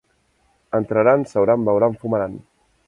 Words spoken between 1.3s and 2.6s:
seuran beuran fumaran.